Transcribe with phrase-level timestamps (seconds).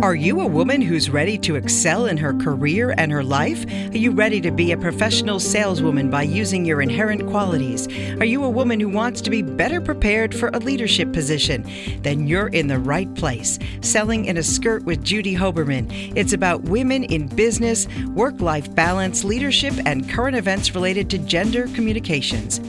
[0.00, 3.66] Are you a woman who's ready to excel in her career and her life?
[3.66, 7.88] Are you ready to be a professional saleswoman by using your inherent qualities?
[8.20, 11.68] Are you a woman who wants to be better prepared for a leadership position?
[12.02, 13.58] Then you're in the right place.
[13.80, 16.12] Selling in a Skirt with Judy Hoberman.
[16.14, 21.66] It's about women in business, work life balance, leadership, and current events related to gender
[21.74, 22.60] communications.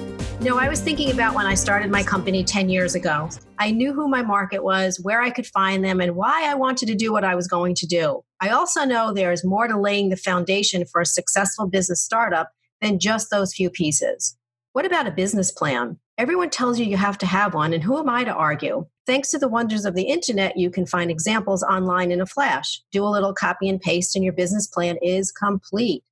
[0.45, 3.31] No, I was thinking about when I started my company 10 years ago.
[3.59, 6.85] I knew who my market was, where I could find them, and why I wanted
[6.89, 8.23] to do what I was going to do.
[8.43, 12.51] I also know there's more to laying the foundation for a successful business startup
[12.83, 14.37] than just those few pieces.
[14.75, 15.99] What about a business plan?
[16.19, 18.87] Everyone tells you you have to have one, and who am I to argue?
[19.07, 22.83] Thanks to the wonders of the internet, you can find examples online in a flash.
[22.93, 26.05] Do a little copy and paste, and your business plan is complete.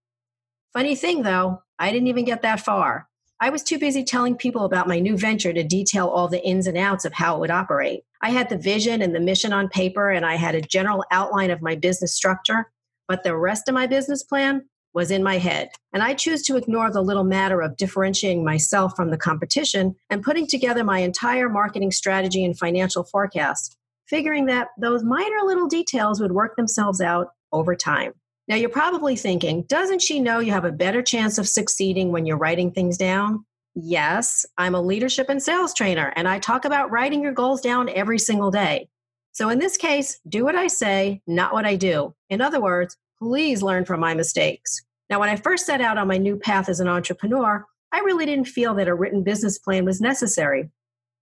[0.72, 3.10] Funny thing though, I didn't even get that far.
[3.42, 6.68] I was too busy telling people about my new venture to detail all the ins
[6.68, 8.04] and outs of how it would operate.
[8.20, 11.50] I had the vision and the mission on paper, and I had a general outline
[11.50, 12.70] of my business structure,
[13.08, 15.70] but the rest of my business plan was in my head.
[15.92, 20.22] And I choose to ignore the little matter of differentiating myself from the competition and
[20.22, 23.76] putting together my entire marketing strategy and financial forecast,
[24.06, 28.12] figuring that those minor little details would work themselves out over time.
[28.52, 32.26] Now, you're probably thinking, doesn't she know you have a better chance of succeeding when
[32.26, 33.46] you're writing things down?
[33.74, 37.88] Yes, I'm a leadership and sales trainer, and I talk about writing your goals down
[37.88, 38.90] every single day.
[39.32, 42.14] So, in this case, do what I say, not what I do.
[42.28, 44.82] In other words, please learn from my mistakes.
[45.08, 48.26] Now, when I first set out on my new path as an entrepreneur, I really
[48.26, 50.68] didn't feel that a written business plan was necessary.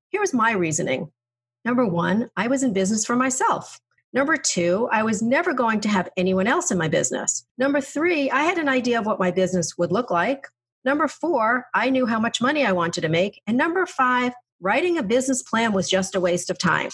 [0.08, 1.12] Here was my reasoning.
[1.64, 3.78] Number one, I was in business for myself.
[4.12, 7.46] Number two, I was never going to have anyone else in my business.
[7.58, 10.48] Number three, I had an idea of what my business would look like.
[10.84, 13.40] Number four, I knew how much money I wanted to make.
[13.46, 16.90] And number five, writing a business plan was just a waste of time.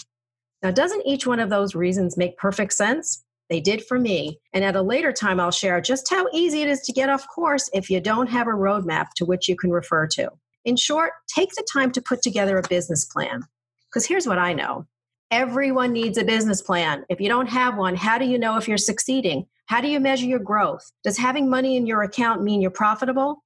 [0.62, 3.24] Now, doesn't each one of those reasons make perfect sense?
[3.48, 4.40] They did for me.
[4.52, 7.26] And at a later time, I'll share just how easy it is to get off
[7.34, 10.30] course if you don't have a roadmap to which you can refer to.
[10.64, 13.42] In short, take the time to put together a business plan.
[13.88, 14.86] Because here's what I know
[15.32, 17.04] Everyone needs a business plan.
[17.08, 19.46] If you don't have one, how do you know if you're succeeding?
[19.66, 20.92] How do you measure your growth?
[21.02, 23.42] Does having money in your account mean you're profitable?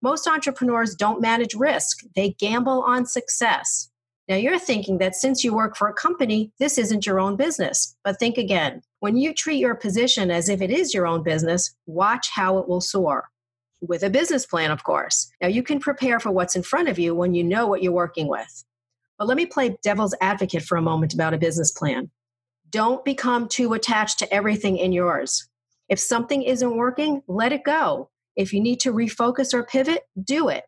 [0.00, 3.90] Most entrepreneurs don't manage risk, they gamble on success.
[4.28, 7.96] Now, you're thinking that since you work for a company, this isn't your own business.
[8.04, 11.74] But think again when you treat your position as if it is your own business,
[11.86, 13.28] watch how it will soar.
[13.80, 15.32] With a business plan, of course.
[15.40, 17.92] Now, you can prepare for what's in front of you when you know what you're
[17.92, 18.64] working with.
[19.18, 22.10] But let me play devil's advocate for a moment about a business plan.
[22.70, 25.48] Don't become too attached to everything in yours.
[25.88, 28.10] If something isn't working, let it go.
[28.36, 30.64] If you need to refocus or pivot, do it.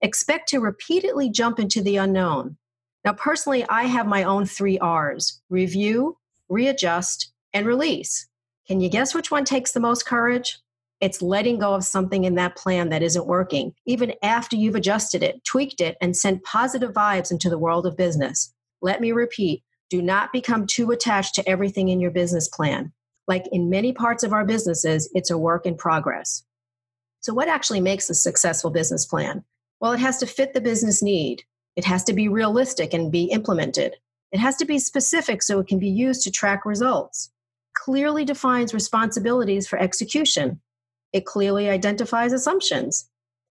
[0.00, 2.56] Expect to repeatedly jump into the unknown.
[3.04, 6.16] Now, personally, I have my own three R's review,
[6.48, 8.26] readjust, and release.
[8.66, 10.58] Can you guess which one takes the most courage?
[11.00, 15.22] It's letting go of something in that plan that isn't working, even after you've adjusted
[15.22, 18.52] it, tweaked it, and sent positive vibes into the world of business.
[18.82, 22.92] Let me repeat do not become too attached to everything in your business plan.
[23.26, 26.44] Like in many parts of our businesses, it's a work in progress.
[27.20, 29.44] So, what actually makes a successful business plan?
[29.80, 31.42] Well, it has to fit the business need,
[31.76, 33.96] it has to be realistic and be implemented,
[34.32, 37.30] it has to be specific so it can be used to track results,
[37.74, 40.60] clearly defines responsibilities for execution,
[41.12, 43.08] it clearly identifies assumptions,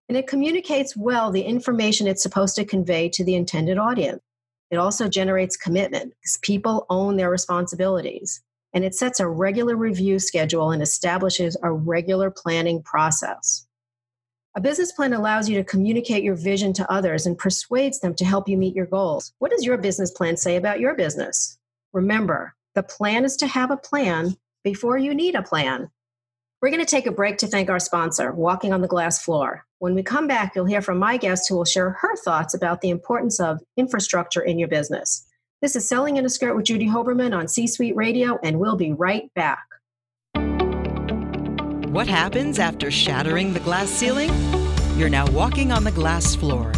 [0.08, 4.22] and it communicates well the information it's supposed to convey to the intended audience.
[4.70, 8.42] It also generates commitment because people own their responsibilities.
[8.72, 13.66] And it sets a regular review schedule and establishes a regular planning process.
[14.56, 18.24] A business plan allows you to communicate your vision to others and persuades them to
[18.24, 19.32] help you meet your goals.
[19.38, 21.58] What does your business plan say about your business?
[21.92, 25.90] Remember, the plan is to have a plan before you need a plan.
[26.62, 29.64] We're going to take a break to thank our sponsor, Walking on the Glass Floor.
[29.78, 32.82] When we come back, you'll hear from my guest who will share her thoughts about
[32.82, 35.26] the importance of infrastructure in your business.
[35.62, 38.76] This is Selling in a Skirt with Judy Hoberman on C Suite Radio, and we'll
[38.76, 39.64] be right back.
[41.88, 44.30] What happens after shattering the glass ceiling?
[44.98, 46.72] You're now walking on the glass floor.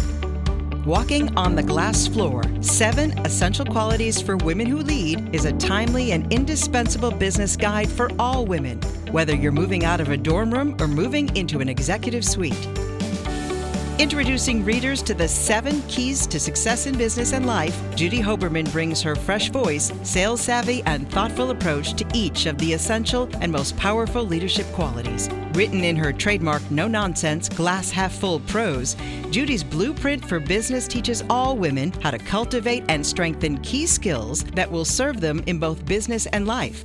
[0.85, 6.11] Walking on the Glass Floor Seven Essential Qualities for Women Who Lead is a timely
[6.11, 8.81] and indispensable business guide for all women,
[9.11, 12.67] whether you're moving out of a dorm room or moving into an executive suite.
[13.99, 19.03] Introducing readers to the seven keys to success in business and life, Judy Hoberman brings
[19.03, 23.77] her fresh voice, sales savvy, and thoughtful approach to each of the essential and most
[23.77, 25.29] powerful leadership qualities.
[25.53, 28.95] Written in her trademark no nonsense, glass half full prose,
[29.29, 34.71] Judy's blueprint for business teaches all women how to cultivate and strengthen key skills that
[34.71, 36.83] will serve them in both business and life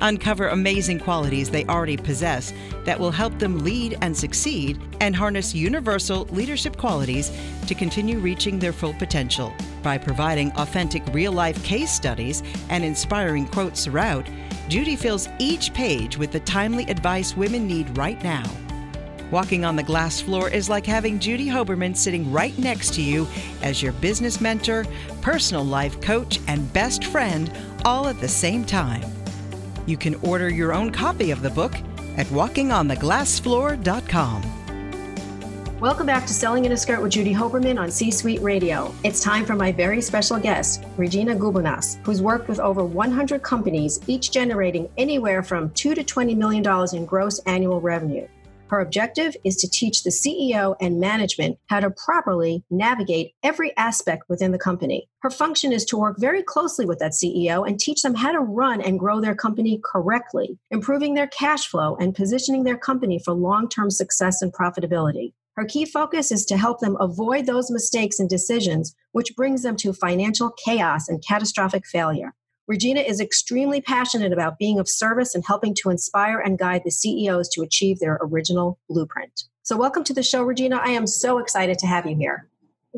[0.00, 2.52] uncover amazing qualities they already possess
[2.84, 7.30] that will help them lead and succeed, and harness universal leadership qualities
[7.66, 9.52] to continue reaching their full potential.
[9.82, 14.26] By providing authentic real life case studies and inspiring quotes throughout,
[14.68, 18.44] Judy fills each page with the timely advice women need right now.
[19.30, 23.26] Walking on the glass floor is like having Judy Hoberman sitting right next to you
[23.62, 24.86] as your business mentor,
[25.22, 27.52] personal life coach, and best friend
[27.84, 29.02] all at the same time.
[29.86, 31.72] You can order your own copy of the book
[32.16, 34.42] at walkingontheglassfloor.com.
[35.80, 38.94] Welcome back to Selling in a Skirt with Judy Hoberman on C Suite Radio.
[39.04, 44.00] It's time for my very special guest, Regina Gulbinas, who's worked with over 100 companies,
[44.06, 46.64] each generating anywhere from 2 to $20 million
[46.94, 48.26] in gross annual revenue.
[48.74, 54.28] Her objective is to teach the CEO and management how to properly navigate every aspect
[54.28, 55.08] within the company.
[55.20, 58.40] Her function is to work very closely with that CEO and teach them how to
[58.40, 63.32] run and grow their company correctly, improving their cash flow and positioning their company for
[63.32, 65.34] long term success and profitability.
[65.54, 69.76] Her key focus is to help them avoid those mistakes and decisions, which brings them
[69.76, 72.34] to financial chaos and catastrophic failure.
[72.66, 76.90] Regina is extremely passionate about being of service and helping to inspire and guide the
[76.90, 79.44] CEOs to achieve their original blueprint.
[79.62, 80.80] So, welcome to the show, Regina.
[80.82, 82.48] I am so excited to have you here.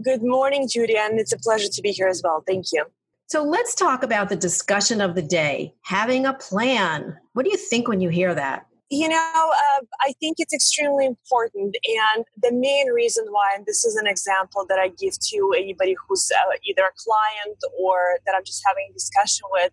[0.04, 2.44] Good morning, Judy, and it's a pleasure to be here as well.
[2.46, 2.84] Thank you.
[3.26, 7.16] So, let's talk about the discussion of the day having a plan.
[7.32, 8.66] What do you think when you hear that?
[8.88, 9.16] You know,
[9.52, 11.76] uh, I think it's extremely important.
[12.14, 15.96] And the main reason why, and this is an example that I give to anybody
[16.06, 19.72] who's uh, either a client or that I'm just having a discussion with.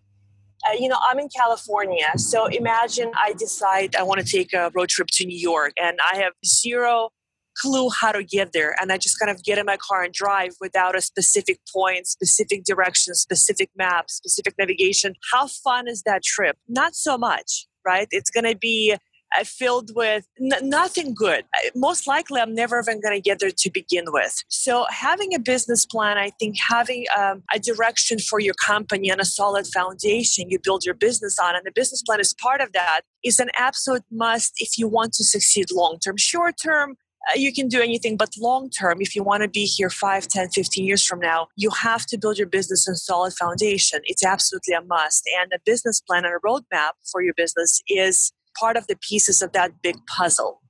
[0.68, 2.06] Uh, you know, I'm in California.
[2.16, 5.96] So imagine I decide I want to take a road trip to New York and
[6.12, 7.10] I have zero
[7.56, 8.74] clue how to get there.
[8.80, 12.08] And I just kind of get in my car and drive without a specific point,
[12.08, 15.14] specific direction, specific map, specific navigation.
[15.32, 16.56] How fun is that trip?
[16.68, 18.08] Not so much right?
[18.10, 18.96] It's going to be
[19.36, 21.44] uh, filled with n- nothing good.
[21.74, 24.44] Most likely, I'm never even going to get there to begin with.
[24.48, 29.20] So, having a business plan, I think having um, a direction for your company and
[29.20, 32.72] a solid foundation you build your business on, and the business plan is part of
[32.72, 36.16] that, is an absolute must if you want to succeed long term.
[36.16, 36.96] Short term,
[37.30, 40.28] Uh, you can do anything but long term if you want to be here 5
[40.28, 44.24] 10 15 years from now you have to build your business on solid foundation it's
[44.24, 48.76] absolutely a must and a business plan and a roadmap for your business is part
[48.76, 50.60] of the pieces of that big puzzle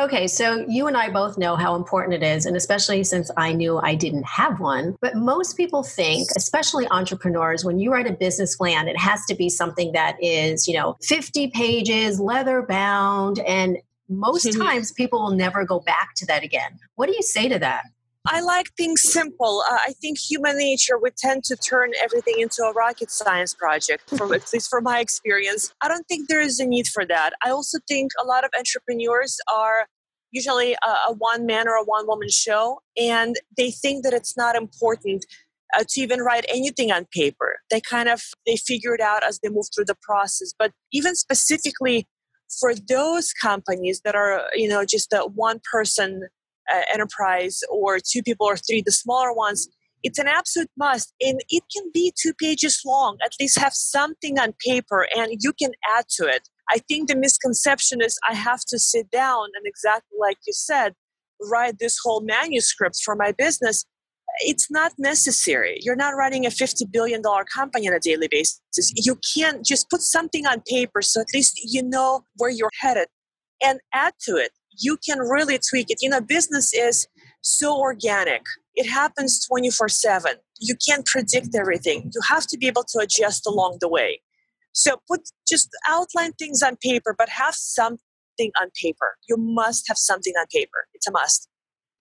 [0.00, 3.52] Okay, so you and I both know how important it is, and especially since I
[3.52, 4.96] knew I didn't have one.
[5.02, 9.34] But most people think, especially entrepreneurs, when you write a business plan, it has to
[9.34, 13.76] be something that is, you know, 50 pages, leather bound, and
[14.10, 16.78] most times people will never go back to that again.
[16.96, 17.84] What do you say to that?
[18.26, 19.62] I like things simple.
[19.70, 24.10] Uh, I think human nature would tend to turn everything into a rocket science project,
[24.10, 25.72] from at least from my experience.
[25.80, 27.32] I don't think there is a need for that.
[27.42, 29.86] I also think a lot of entrepreneurs are
[30.32, 34.36] usually a, a one man or a one woman show, and they think that it's
[34.36, 35.24] not important
[35.78, 37.60] uh, to even write anything on paper.
[37.70, 40.52] They kind of they figure it out as they move through the process.
[40.58, 42.06] But even specifically
[42.58, 46.28] for those companies that are you know just a one person
[46.72, 49.68] uh, enterprise or two people or three, the smaller ones,
[50.02, 51.12] it's an absolute must.
[51.20, 55.52] And it can be two pages long, at least have something on paper and you
[55.52, 56.48] can add to it.
[56.70, 60.94] I think the misconception is I have to sit down and exactly like you said,
[61.50, 63.84] write this whole manuscript for my business.
[64.40, 65.78] It's not necessary.
[65.80, 67.22] You're not running a $50 billion
[67.54, 68.60] company on a daily basis.
[68.94, 73.08] You can't just put something on paper so at least you know where you're headed
[73.62, 75.98] and add to it you can really tweak it.
[76.00, 77.06] You know, business is
[77.42, 78.42] so organic.
[78.74, 80.32] It happens 24 7.
[80.60, 82.10] You can't predict everything.
[82.14, 84.20] You have to be able to adjust along the way.
[84.72, 87.98] So put just outline things on paper, but have something
[88.60, 89.16] on paper.
[89.28, 90.86] You must have something on paper.
[90.94, 91.48] It's a must.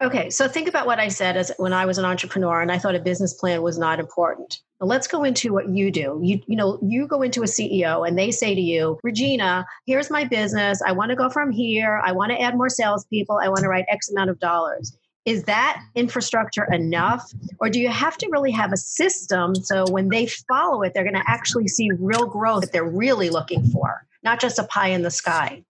[0.02, 2.78] Okay, so think about what I said as when I was an entrepreneur and I
[2.78, 4.62] thought a business plan was not important.
[4.80, 6.22] Now let's go into what you do.
[6.24, 10.10] You you know, you go into a CEO and they say to you, Regina, here's
[10.10, 10.82] my business.
[10.86, 12.02] I want to go from here.
[12.06, 13.40] I want to add more salespeople.
[13.44, 14.98] I want to write X amount of dollars.
[15.26, 17.30] Is that infrastructure enough?
[17.60, 21.04] Or do you have to really have a system so when they follow it, they're
[21.04, 24.88] going to actually see real growth that they're really looking for, not just a pie
[24.88, 25.62] in the sky?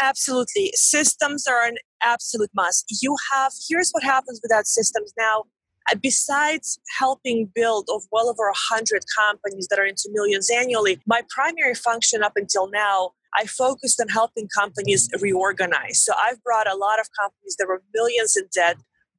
[0.00, 0.70] Absolutely.
[0.74, 2.84] Systems are an absolute must.
[3.02, 5.44] You have, here's what happens without systems now.
[5.90, 11.22] Uh, besides helping build of well over 100 companies that are into millions annually, my
[11.28, 16.04] primary function up until now I focused on helping companies reorganize.
[16.04, 18.76] So I've brought a lot of companies that were millions in debt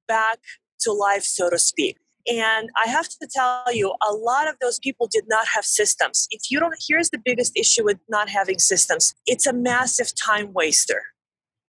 [0.08, 0.40] back
[0.82, 1.98] to life, so to speak.
[2.28, 6.28] And I have to tell you, a lot of those people did not have systems.
[6.32, 10.54] If you don't, here's the biggest issue with not having systems it's a massive time
[10.54, 11.04] waster.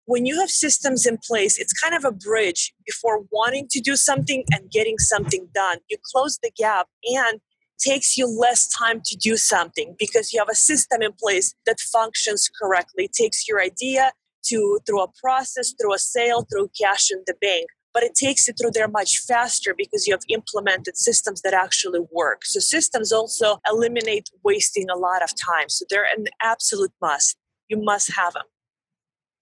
[0.06, 3.96] When you have systems in place, it's kind of a bridge before wanting to do
[3.96, 5.80] something and getting something done.
[5.90, 7.42] You close the gap and
[7.80, 11.80] takes you less time to do something because you have a system in place that
[11.80, 13.06] functions correctly.
[13.06, 14.12] It takes your idea
[14.46, 18.46] to through a process, through a sale, through cash in the bank but it takes
[18.46, 22.44] you through there much faster because you have implemented systems that actually work.
[22.44, 25.70] So systems also eliminate wasting a lot of time.
[25.70, 27.38] So they're an absolute must.
[27.70, 28.44] You must have them.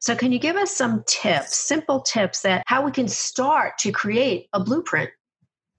[0.04, 3.92] So can you give us some tips, simple tips that how we can start to
[3.94, 5.12] create a blueprint?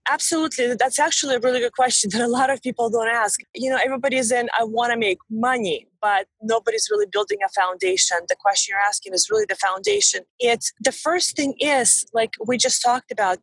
[0.09, 0.75] Absolutely.
[0.77, 3.39] That's actually a really good question that a lot of people don't ask.
[3.55, 8.17] You know, everybody's in, I want to make money, but nobody's really building a foundation.
[8.27, 10.23] The question you're asking is really the foundation.
[10.39, 13.41] It's the first thing is, like we just talked about,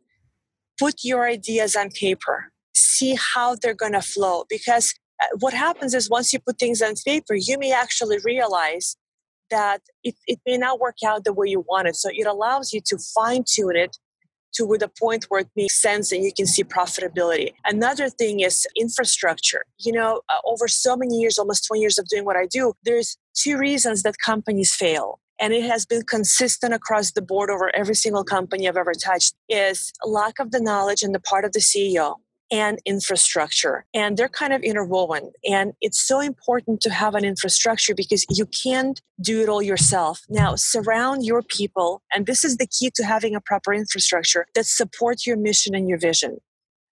[0.80, 4.46] put your ideas on paper, see how they're going to flow.
[4.50, 8.96] Because uh, what happens is once you put things on paper, you may actually realize
[9.52, 11.94] that it, it may not work out the way you want it.
[11.94, 13.96] So it allows you to fine tune it
[14.54, 17.52] to the point where it makes sense and you can see profitability.
[17.64, 19.62] Another thing is infrastructure.
[19.78, 22.74] You know, uh, over so many years, almost 20 years of doing what I do,
[22.84, 27.74] there's two reasons that companies fail and it has been consistent across the board over
[27.74, 31.52] every single company I've ever touched is lack of the knowledge on the part of
[31.52, 32.16] the CEO
[32.52, 33.86] and infrastructure.
[33.94, 35.32] And they're kind of interwoven.
[35.44, 40.20] And it's so important to have an infrastructure because you can't do it all yourself.
[40.28, 42.02] Now, surround your people.
[42.14, 45.88] And this is the key to having a proper infrastructure that supports your mission and
[45.88, 46.36] your vision.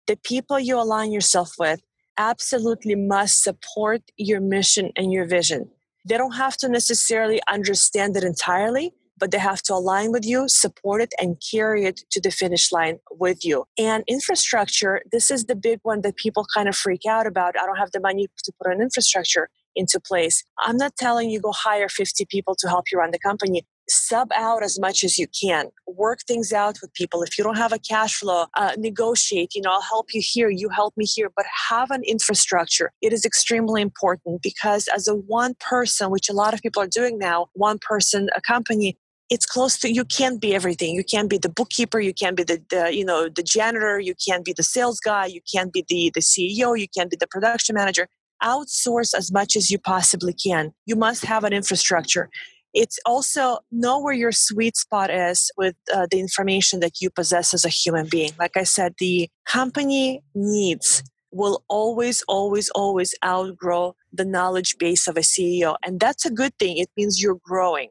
[0.06, 1.82] The people you align yourself with
[2.18, 5.72] absolutely must support your mission and your vision.
[6.08, 10.48] They don't have to necessarily understand it entirely, but they have to align with you,
[10.48, 13.66] support it, and carry it to the finish line with you.
[13.78, 17.60] And infrastructure, this is the big one that people kind of freak out about.
[17.60, 20.44] I don't have the money to put an infrastructure into place.
[20.60, 23.66] I'm not telling you go hire 50 people to help you run the company.
[23.88, 25.70] Sub out as much as you can.
[25.88, 27.24] Work things out with people.
[27.24, 29.56] If you don't have a cash flow, uh, negotiate.
[29.56, 32.92] You know, I'll help you here, you help me here, but have an infrastructure.
[33.02, 36.88] It is extremely important because as a one person, which a lot of people are
[36.88, 38.98] doing now, one person, a company,
[39.30, 40.96] it's close to you can't be everything.
[40.96, 44.16] You can't be the bookkeeper you can't be the, the, you know the janitor you
[44.16, 47.28] can't be the sales guy you can't be the the ceo you can't be the
[47.28, 48.08] production manager.
[48.44, 50.72] Outsource as much as you possibly can.
[50.86, 52.30] You must have an infrastructure.
[52.74, 57.54] It's also know where your sweet spot is with uh, the information that you possess
[57.54, 58.32] as a human being.
[58.40, 65.18] Like i said the company needs will always always always outgrow the knowledge base of
[65.18, 66.78] a ceo and that's a good thing.
[66.78, 67.90] It means you're growing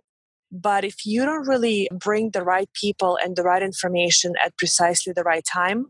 [0.56, 5.12] But if you don't really bring the right people and the right information at precisely
[5.12, 5.86] the right time,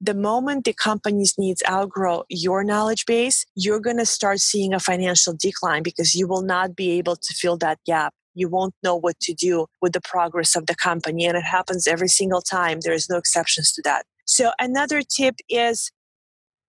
[0.00, 4.80] the moment the company's needs outgrow your knowledge base, you're going to start seeing a
[4.80, 8.14] financial decline because you will not be able to fill that gap.
[8.34, 11.26] You won't know what to do with the progress of the company.
[11.26, 12.78] And it happens every single time.
[12.80, 14.06] There is no exceptions to that.
[14.24, 15.90] So, another tip is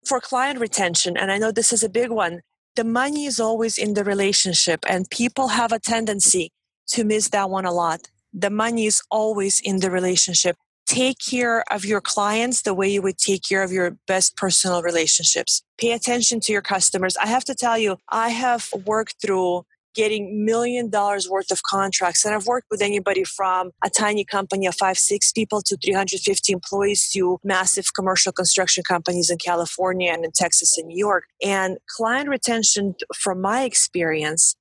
[0.06, 2.42] for client retention, and I know this is a big one,
[2.76, 6.52] the money is always in the relationship, and people have a tendency
[6.90, 8.10] to miss that one a lot.
[8.34, 10.56] The money is always in the relationship
[10.88, 14.82] take care of your clients the way you would take care of your best personal
[14.82, 15.62] relationships.
[15.78, 17.18] Pay attention to your customers.
[17.18, 19.64] I have to tell you, I have worked through
[19.94, 24.68] getting million dollars worth of contracts and i've worked with anybody from a tiny company
[24.68, 30.24] of five six people to 350 employees to massive commercial construction companies in california and
[30.24, 34.56] in texas and new york and client retention from my experience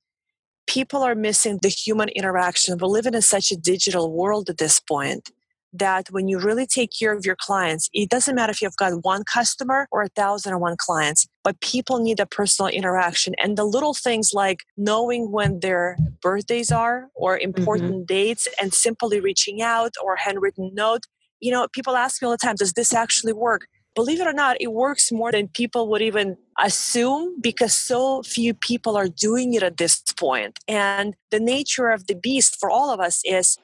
[0.67, 4.79] people are missing the human interaction we live in such a digital world at this
[4.79, 5.31] point
[5.73, 9.03] that when you really take care of your clients, it doesn't matter if you've got
[9.03, 13.33] one customer or a thousand and one clients, but people need a personal interaction.
[13.37, 18.05] And the little things like knowing when their birthdays are or important mm-hmm.
[18.05, 21.03] dates and simply reaching out or handwritten note.
[21.39, 23.67] You know, people ask me all the time, does this actually work?
[23.97, 28.53] Believe it or not, it works more than people would even assume because so few
[28.53, 30.59] people are doing it at this point.
[30.67, 33.57] And the nature of the beast for all of us is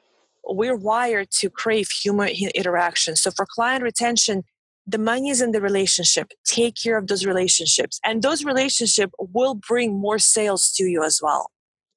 [0.44, 3.16] we're wired to crave human interaction.
[3.16, 4.42] So for client retention,
[4.88, 6.32] the money is in the relationship.
[6.46, 8.00] Take care of those relationships.
[8.04, 11.52] And those relationships will bring more sales to you as well.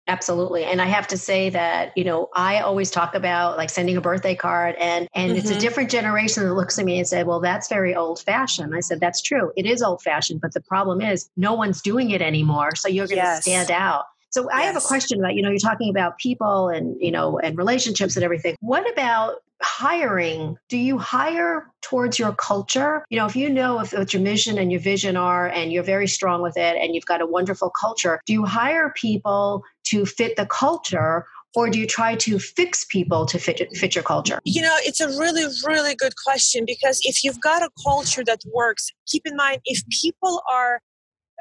[0.08, 0.64] Absolutely.
[0.64, 4.00] And I have to say that, you know, I always talk about like sending a
[4.00, 5.38] birthday card and and mm-hmm.
[5.38, 5.60] it's a mm-hmm.
[5.60, 9.00] different generation that looks at me and said, "Well, that's very old fashioned." I said,
[9.00, 9.52] "That's true.
[9.56, 13.08] It is old fashioned, but the problem is no one's doing it anymore, so you're
[13.08, 13.42] going to yes.
[13.42, 16.94] stand out." So I have a question about, you know, you're talking about people and,
[17.00, 18.54] you know, and relationships and everything.
[18.60, 20.56] What about hiring?
[20.68, 23.04] Do you hire towards your culture?
[23.10, 25.82] You know, if you know if what your mission and your vision are and you're
[25.82, 30.04] very strong with it and you've got a wonderful culture, do you hire people to
[30.06, 34.40] fit the culture or do you try to fix people to fit, fit your culture?
[34.44, 38.40] You know, it's a really, really good question because if you've got a culture that
[38.52, 40.80] works, keep in mind if people are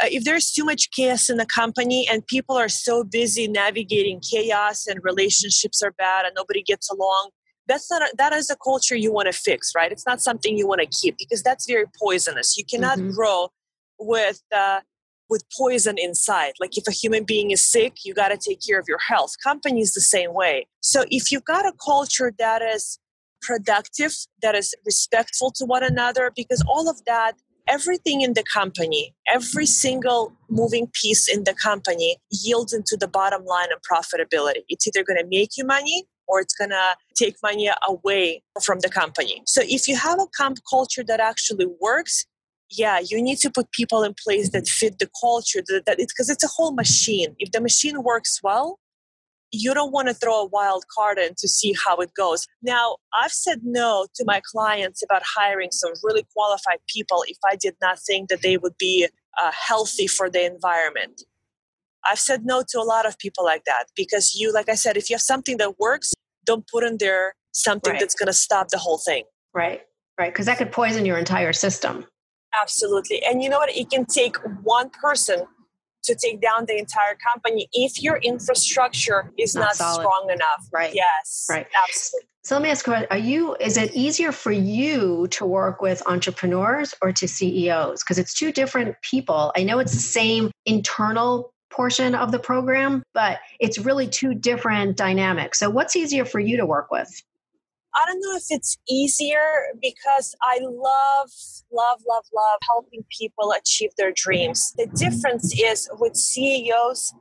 [0.01, 4.19] uh, if there's too much chaos in the company and people are so busy navigating
[4.19, 7.29] chaos and relationships are bad and nobody gets along
[7.67, 9.91] that's not a, that is a culture you want to fix right?
[9.91, 12.57] It's not something you want to keep because that's very poisonous.
[12.57, 13.11] You cannot mm-hmm.
[13.11, 13.49] grow
[13.99, 14.81] with uh,
[15.29, 16.53] with poison inside.
[16.59, 19.33] Like if a human being is sick you got to take care of your health.
[19.43, 20.67] Companies the same way.
[20.81, 22.99] So if you've got a culture that is
[23.41, 27.33] productive that is respectful to one another because all of that
[27.67, 33.43] everything in the company, every single moving piece in the company yields into the bottom
[33.45, 34.63] line and profitability.
[34.69, 38.79] It's either going to make you money or it's going to take money away from
[38.79, 39.41] the company.
[39.45, 42.25] So if you have a comp culture that actually works,
[42.71, 46.29] yeah, you need to put people in place that fit the culture that, that because
[46.29, 47.35] it's a whole machine.
[47.39, 48.79] If the machine works well,
[49.51, 52.47] you don't want to throw a wild card in to see how it goes.
[52.61, 57.55] Now, I've said no to my clients about hiring some really qualified people if I
[57.55, 59.07] did not think that they would be
[59.41, 61.23] uh, healthy for the environment.
[62.09, 64.97] I've said no to a lot of people like that because you, like I said,
[64.97, 66.13] if you have something that works,
[66.45, 67.99] don't put in there something right.
[67.99, 69.23] that's going to stop the whole thing.
[69.53, 69.81] Right,
[70.19, 70.31] right.
[70.31, 72.05] Because that could poison your entire system.
[72.61, 73.23] Absolutely.
[73.23, 73.75] And you know what?
[73.75, 75.45] It can take one person
[76.03, 80.69] to take down the entire company if your infrastructure is not, not strong enough.
[80.71, 80.93] Right.
[80.93, 81.47] Yes.
[81.49, 81.65] Right.
[81.87, 82.27] Absolutely.
[82.43, 86.03] So let me ask you, are you, is it easier for you to work with
[86.05, 88.03] entrepreneurs or to CEOs?
[88.03, 89.51] Because it's two different people.
[89.55, 94.97] I know it's the same internal portion of the program, but it's really two different
[94.97, 95.59] dynamics.
[95.59, 97.09] So what's easier for you to work with?
[97.95, 101.31] I don't know if it's easier because I love,
[101.71, 104.73] love, love, love helping people achieve their dreams.
[104.77, 107.13] The difference is with CEOs,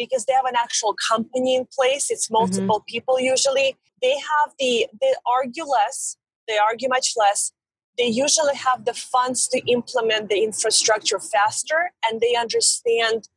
[0.00, 2.34] because they have an actual company in place, it's mm-hmm.
[2.34, 2.92] multiple mm-hmm.
[2.92, 3.76] people usually.
[4.00, 6.16] They have the, they argue less,
[6.48, 7.52] they argue much less.
[7.98, 13.28] They usually have the funds to implement the infrastructure faster and they understand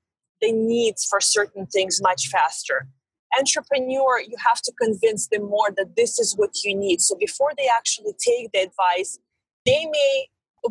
[0.43, 2.87] the needs for certain things much faster
[3.37, 7.01] entrepreneur, you have to convince them more that this is what you need.
[7.01, 9.19] So before they actually take the advice,
[9.65, 10.27] they may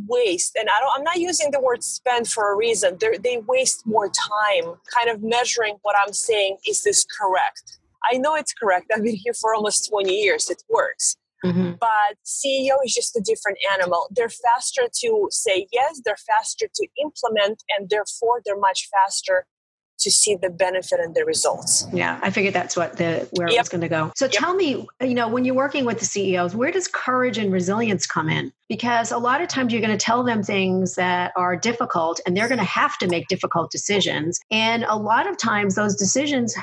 [0.08, 2.96] waste, and I don't, I'm not using the word spend for a reason.
[2.98, 6.58] They're, they waste more time kind of measuring what I'm saying.
[6.66, 7.78] Is this correct?
[8.10, 8.90] I know it's correct.
[8.94, 10.48] I've been here for almost 20 years.
[10.50, 11.16] It works.
[11.44, 11.72] Mm-hmm.
[11.80, 14.06] But CEO is just a different animal.
[14.10, 19.46] They're faster to say yes, they're faster to implement, and therefore they're much faster
[20.02, 21.86] to see the benefit and the results.
[21.92, 23.56] Yeah, I figured that's what the where yep.
[23.56, 24.12] it was going to go.
[24.16, 24.32] So yep.
[24.32, 28.06] tell me, you know, when you're working with the CEOs, where does courage and resilience
[28.06, 28.52] come in?
[28.68, 32.36] Because a lot of times you're going to tell them things that are difficult and
[32.36, 34.40] they're going to have to make difficult decisions.
[34.50, 36.56] And a lot of times those decisions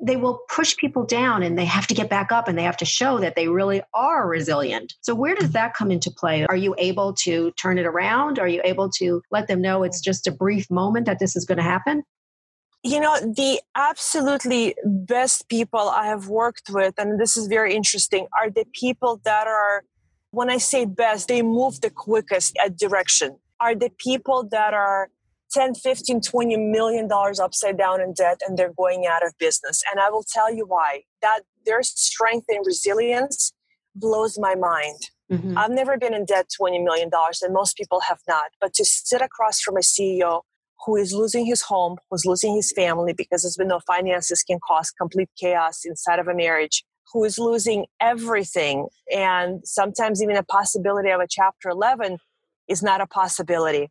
[0.00, 2.76] they will push people down and they have to get back up and they have
[2.76, 4.94] to show that they really are resilient.
[5.00, 6.44] So, where does that come into play?
[6.46, 8.38] Are you able to turn it around?
[8.38, 11.44] Are you able to let them know it's just a brief moment that this is
[11.44, 12.02] going to happen?
[12.82, 18.28] You know, the absolutely best people I have worked with, and this is very interesting,
[18.38, 19.82] are the people that are,
[20.30, 25.10] when I say best, they move the quickest at direction, are the people that are
[25.52, 29.82] 10 15 20 million dollars upside down in debt and they're going out of business.
[29.90, 31.02] And i will tell you why.
[31.22, 33.52] That their strength and resilience
[33.94, 34.98] blows my mind.
[35.30, 35.58] Mm-hmm.
[35.58, 38.84] i've never been in debt 20 million dollars and most people have not but to
[38.84, 40.42] sit across from a ceo
[40.84, 44.58] who is losing his home who's losing his family because as we know finances can
[44.66, 50.42] cause complete chaos inside of a marriage who is losing everything and sometimes even a
[50.42, 52.18] possibility of a chapter 11
[52.68, 53.88] is not a possibility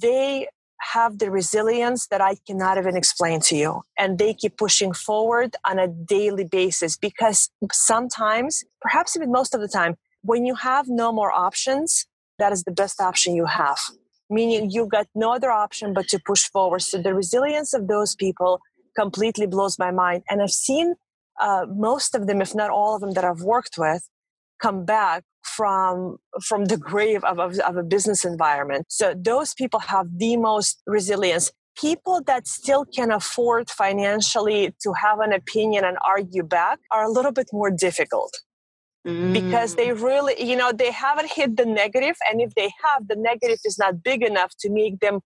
[0.00, 0.46] they
[0.80, 3.82] have the resilience that I cannot even explain to you.
[3.98, 9.60] And they keep pushing forward on a daily basis because sometimes, perhaps even most of
[9.60, 12.06] the time, when you have no more options,
[12.38, 13.78] that is the best option you have.
[14.28, 16.82] Meaning you've got no other option but to push forward.
[16.82, 18.60] So the resilience of those people
[18.96, 20.24] completely blows my mind.
[20.28, 20.94] And I've seen
[21.40, 24.08] uh, most of them, if not all of them, that I've worked with
[24.60, 29.80] come back from from the grave of, of, of, a business environment so those people
[29.80, 35.96] have the most resilience people that still can afford financially to have an opinion and
[36.04, 38.32] argue back are a little bit more difficult
[39.06, 39.32] mm.
[39.32, 40.02] because they mm.
[40.02, 43.78] really you know they haven't hit the negative and if they have the negative is
[43.78, 45.20] not big enough to make them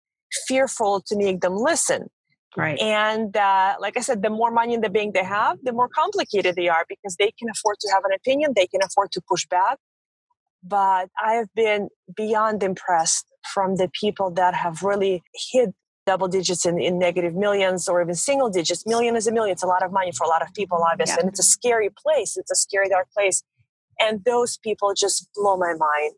[0.47, 2.09] fearful to make them listen
[2.57, 2.81] Right.
[2.81, 5.88] And uh, like I said, the more money in the bank they have, the more
[5.88, 9.21] complicated they are because they can afford to have an opinion, they can afford to
[9.29, 9.79] push back.
[10.62, 15.71] But I have been beyond impressed from the people that have really hit
[16.07, 18.85] double digits in, in negative millions or even single digits.
[18.85, 19.53] Million is a million.
[19.53, 21.14] It's a lot of money for a lot of people, obviously.
[21.14, 21.21] Yeah.
[21.21, 22.37] And it's a scary place.
[22.37, 23.43] It's a scary, dark place.
[24.01, 26.15] And those people just blow my mind.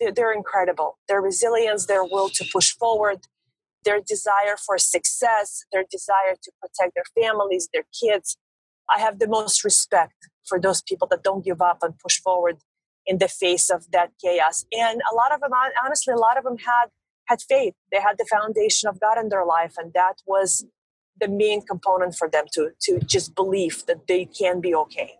[0.00, 0.98] They're, incredible.
[1.08, 3.20] Their resilience, their will to push forward,
[3.84, 8.36] their desire for success, their desire to protect their families, their kids.
[8.94, 10.14] I have the most respect
[10.46, 12.58] for those people that don't give up and push forward
[13.06, 14.66] in the face of that chaos.
[14.72, 15.52] And a lot of them,
[15.84, 16.86] honestly, a lot of them had
[17.26, 17.74] had faith.
[17.92, 20.66] They had the foundation of God in their life, and that was
[21.20, 25.19] the main component for them to to just believe that they can be okay.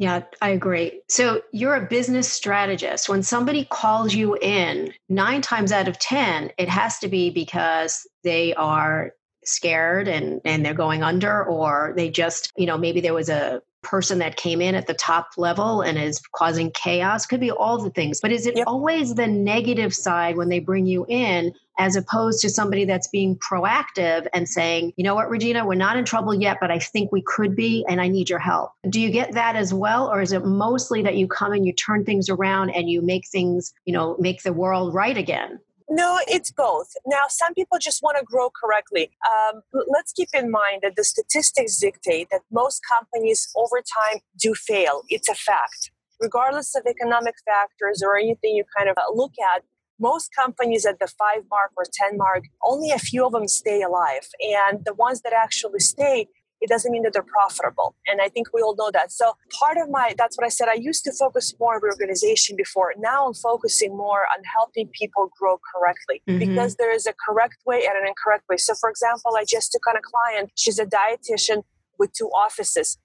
[0.00, 1.02] Yeah, I agree.
[1.08, 3.08] So you're a business strategist.
[3.08, 8.06] When somebody calls you in, nine times out of 10, it has to be because
[8.22, 9.12] they are
[9.44, 13.60] scared and, and they're going under, or they just, you know, maybe there was a
[13.82, 17.26] person that came in at the top level and is causing chaos.
[17.26, 18.66] Could be all the things but is it yep.
[18.66, 23.36] always the negative side when they bring you in as opposed to somebody that's being
[23.36, 27.10] proactive and saying you know what regina we're not in trouble yet but i think
[27.12, 28.72] we could be and i need your help.
[28.88, 31.72] Do you get that as well or is it mostly that you come and you
[31.72, 35.60] turn things around and you make things you know make the world right again
[35.90, 36.88] no, it's both.
[37.06, 39.10] Now, some people just want to grow correctly.
[39.24, 44.54] Um, let's keep in mind that the statistics dictate that most companies over time do
[44.54, 45.02] fail.
[45.08, 45.90] It's a fact.
[46.20, 49.62] Regardless of economic factors or anything you kind of look at,
[50.00, 53.82] most companies at the five mark or 10 mark, only a few of them stay
[53.82, 54.28] alive.
[54.40, 56.28] And the ones that actually stay
[56.60, 57.94] it doesn't mean that they're profitable.
[58.06, 59.12] And I think we all know that.
[59.12, 60.68] So part of my, that's what I said.
[60.68, 62.94] I used to focus more on organization before.
[62.98, 66.38] Now I'm focusing more on helping people grow correctly mm-hmm.
[66.38, 68.56] because there is a correct way and an incorrect way.
[68.56, 70.50] So for example, I just took on a client.
[70.56, 71.62] She's a dietitian
[71.98, 72.98] with two offices.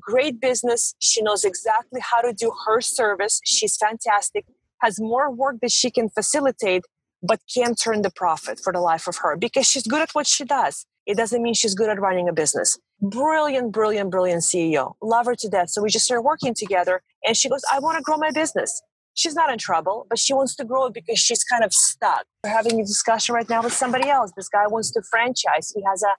[0.00, 0.94] Great business.
[1.00, 3.40] She knows exactly how to do her service.
[3.44, 4.46] She's fantastic.
[4.82, 6.84] Has more work that she can facilitate,
[7.22, 10.26] but can't turn the profit for the life of her because she's good at what
[10.26, 10.86] she does.
[11.10, 12.78] It doesn't mean she's good at running a business.
[13.00, 14.92] Brilliant, brilliant, brilliant CEO.
[15.02, 15.70] Love her to death.
[15.70, 17.02] So we just started working together.
[17.24, 18.80] And she goes, I want to grow my business.
[19.14, 22.26] She's not in trouble, but she wants to grow it because she's kind of stuck.
[22.44, 24.30] We're having a discussion right now with somebody else.
[24.36, 25.72] This guy wants to franchise.
[25.74, 26.14] He has a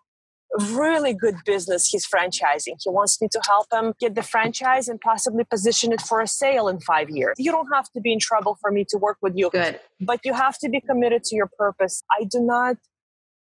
[0.74, 2.76] really good business he's franchising.
[2.84, 6.28] He wants me to help him get the franchise and possibly position it for a
[6.28, 7.36] sale in five years.
[7.38, 9.50] You don't have to be in trouble for me to work with you.
[9.52, 9.80] Good.
[10.02, 12.04] But you have to be committed to your purpose.
[12.12, 12.76] I do not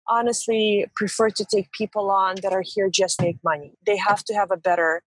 [0.09, 3.73] honestly prefer to take people on that are here just make money.
[3.87, 5.03] They have to have a better,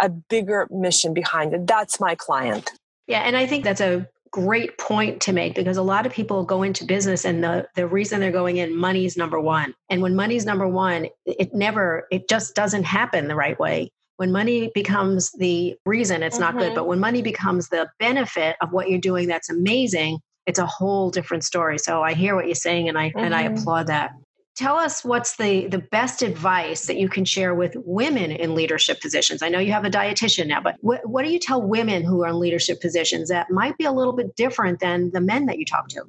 [0.00, 1.66] a bigger mission behind it.
[1.66, 2.70] That's my client.
[3.06, 6.44] Yeah, and I think that's a great point to make because a lot of people
[6.44, 9.72] go into business and the, the reason they're going in, money's number one.
[9.90, 13.92] And when money's number one, it never, it just doesn't happen the right way.
[14.16, 16.44] When money becomes the reason, it's mm-hmm.
[16.44, 16.66] not good.
[16.66, 16.74] Mm-hmm.
[16.74, 20.18] But when money becomes the benefit of what you're doing, that's amazing.
[20.46, 21.78] It's a whole different story.
[21.78, 23.18] So I hear what you're saying and I mm-hmm.
[23.18, 23.58] and I mm-hmm.
[23.58, 24.12] applaud that
[24.54, 29.00] tell us what's the the best advice that you can share with women in leadership
[29.00, 32.02] positions i know you have a dietitian now but what, what do you tell women
[32.02, 35.46] who are in leadership positions that might be a little bit different than the men
[35.46, 36.02] that you talk to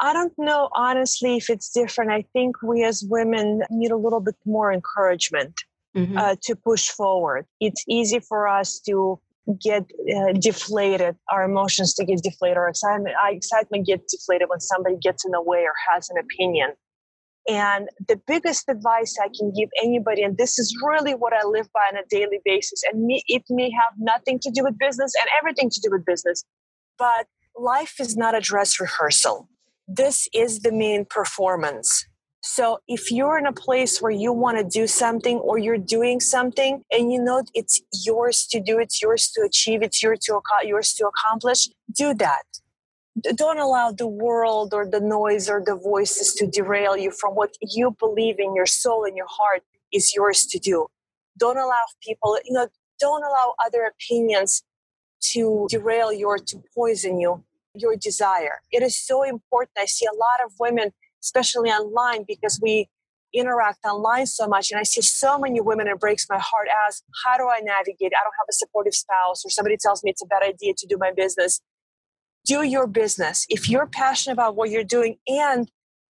[0.00, 2.10] I don't know honestly if it's different.
[2.10, 5.60] I think we as women need a little bit more encouragement
[5.96, 6.16] mm-hmm.
[6.16, 7.46] uh, to push forward.
[7.60, 9.18] It's easy for us to
[9.60, 14.60] get uh, deflated, our emotions to get deflated, our excitement, our excitement get deflated when
[14.60, 16.72] somebody gets in the way or has an opinion.
[17.48, 21.68] And the biggest advice I can give anybody, and this is really what I live
[21.72, 25.12] by on a daily basis, and me, it may have nothing to do with business
[25.18, 26.44] and everything to do with business,
[26.98, 29.48] but life is not a dress rehearsal.
[29.86, 32.06] This is the main performance.
[32.42, 36.20] So if you're in a place where you want to do something or you're doing
[36.20, 40.40] something and you know it's yours to do, it's yours to achieve, it's yours to,
[40.64, 42.44] yours to accomplish, do that
[43.34, 47.56] don't allow the world or the noise or the voices to derail you from what
[47.60, 50.86] you believe in your soul and your heart is yours to do.
[51.38, 52.68] Don't allow people you know
[53.00, 54.62] don't allow other opinions
[55.20, 58.60] to derail you or to poison you your desire.
[58.72, 59.72] It is so important.
[59.78, 60.90] I see a lot of women
[61.22, 62.88] especially online because we
[63.34, 67.02] interact online so much and i see so many women it breaks my heart as
[67.24, 68.12] how do i navigate?
[68.18, 70.86] I don't have a supportive spouse or somebody tells me it's a bad idea to
[70.86, 71.60] do my business
[72.48, 73.46] do your business.
[73.48, 75.70] If you're passionate about what you're doing and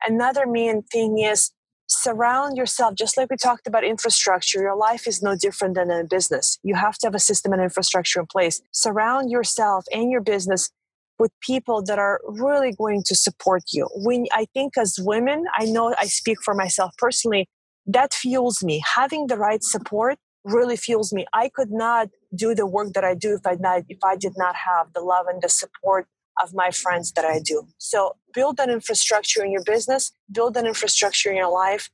[0.06, 1.52] another main thing is
[1.88, 6.04] surround yourself just like we talked about infrastructure your life is no different than a
[6.04, 6.60] business.
[6.62, 8.62] You have to have a system and infrastructure in place.
[8.72, 10.70] Surround yourself and your business
[11.18, 13.90] with people that are really going to support you.
[13.96, 17.50] When i think as women i know i speak for myself personally
[17.88, 18.84] that fuels me.
[18.96, 21.26] Having the right support really fuels me.
[21.34, 24.34] I could not do the work that i do if i not if i did
[24.38, 26.06] not have the love and the support
[26.42, 27.68] of my friends that I do.
[27.78, 31.90] So build an infrastructure in your business, build an infrastructure in your life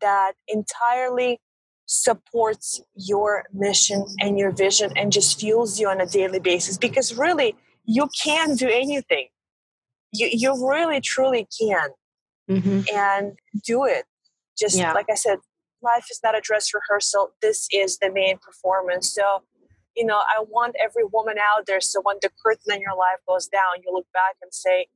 [0.00, 1.40] that entirely
[1.86, 7.16] supports your mission and your vision and just fuels you on a daily basis because
[7.16, 9.26] really you can do anything.
[10.12, 11.88] You, you really truly can.
[12.48, 12.80] Mm-hmm.
[12.92, 14.06] And do it.
[14.58, 14.92] Just yeah.
[14.92, 15.38] like I said,
[15.82, 17.30] life is not a dress rehearsal.
[17.40, 19.14] This is the main performance.
[19.14, 19.42] So
[19.96, 23.18] you know, I want every woman out there so when the curtain in your life
[23.26, 24.86] goes down, you look back and say,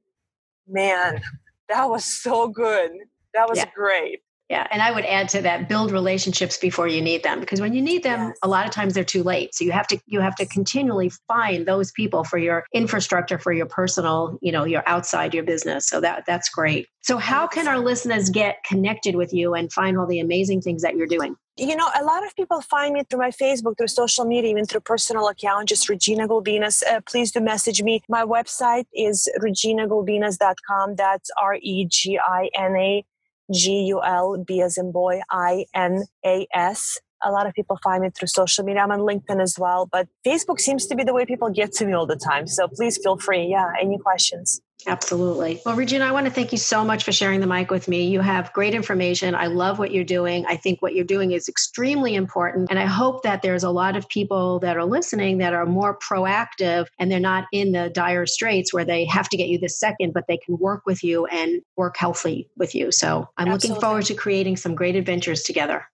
[0.68, 1.22] man,
[1.68, 2.90] that was so good.
[3.34, 3.70] That was yeah.
[3.74, 4.20] great.
[4.50, 7.72] Yeah, and I would add to that build relationships before you need them because when
[7.72, 8.38] you need them yes.
[8.42, 9.54] a lot of times they're too late.
[9.54, 13.54] So you have to you have to continually find those people for your infrastructure for
[13.54, 15.88] your personal, you know, your outside your business.
[15.88, 16.88] So that that's great.
[17.00, 20.82] So how can our listeners get connected with you and find all the amazing things
[20.82, 21.36] that you're doing?
[21.56, 24.64] You know, a lot of people find me through my Facebook, through social media, even
[24.64, 26.82] through personal account, just Regina Gulbinas.
[26.82, 28.02] Uh, please do message me.
[28.08, 30.96] My website is reginagulbinas.com.
[30.96, 33.04] That's R E G I N A
[33.52, 36.98] G U L B as in boy I N A S.
[37.22, 38.82] A lot of people find me through social media.
[38.82, 41.86] I'm on LinkedIn as well, but Facebook seems to be the way people get to
[41.86, 42.48] me all the time.
[42.48, 43.46] So please feel free.
[43.46, 44.60] Yeah, any questions?
[44.86, 45.62] Absolutely.
[45.64, 48.06] Well, Regina, I want to thank you so much for sharing the mic with me.
[48.06, 49.34] You have great information.
[49.34, 50.44] I love what you're doing.
[50.46, 52.68] I think what you're doing is extremely important.
[52.70, 55.98] And I hope that there's a lot of people that are listening that are more
[55.98, 59.78] proactive and they're not in the dire straits where they have to get you this
[59.78, 62.92] second, but they can work with you and work healthy with you.
[62.92, 63.68] So I'm Absolutely.
[63.68, 65.86] looking forward to creating some great adventures together.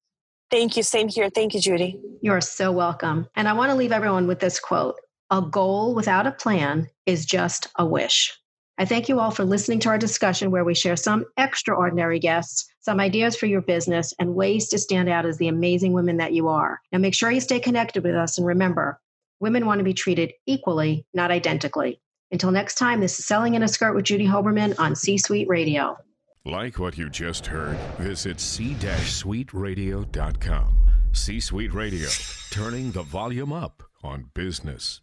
[0.50, 0.83] Thank you.
[0.83, 1.31] Same here.
[1.33, 2.00] Thank you, Judy.
[2.22, 3.29] You're so welcome.
[3.37, 4.96] And I want to leave everyone with this quote
[5.31, 8.37] A goal without a plan is just a wish.
[8.80, 12.66] I thank you all for listening to our discussion where we share some extraordinary guests,
[12.80, 16.32] some ideas for your business, and ways to stand out as the amazing women that
[16.32, 16.80] you are.
[16.90, 18.98] Now, make sure you stay connected with us and remember,
[19.38, 22.00] women want to be treated equally, not identically.
[22.32, 25.50] Until next time, this is Selling in a Skirt with Judy Hoberman on C Suite
[25.50, 25.98] Radio.
[26.46, 30.76] Like what you just heard, visit c-suiteradio.com.
[31.12, 32.08] C Suite Radio,
[32.50, 35.02] turning the volume up on business.